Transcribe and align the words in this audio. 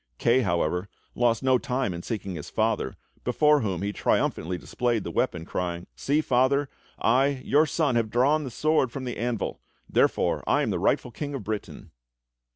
Kay, 0.17 0.41
however, 0.41 0.89
lost 1.13 1.43
no 1.43 1.59
time 1.59 1.93
in 1.93 2.01
seeking 2.01 2.33
his 2.33 2.49
father, 2.49 2.95
before 3.23 3.59
whom 3.61 3.83
he 3.83 3.93
triumphantly 3.93 4.57
displayed 4.57 5.03
the 5.03 5.11
weapon, 5.11 5.45
crying; 5.45 5.85
"See, 5.95 6.21
Father, 6.21 6.69
I, 6.97 7.43
your 7.45 7.67
son, 7.67 7.93
have 7.93 8.09
drawn 8.09 8.43
the 8.43 8.49
sword 8.49 8.91
from 8.91 9.03
the 9.03 9.17
anvil; 9.17 9.61
therefore 9.87 10.43
I 10.47 10.63
am 10.63 10.71
the 10.71 10.79
rightful 10.79 11.11
King 11.11 11.35
of 11.35 11.43
Britain!" 11.43 11.91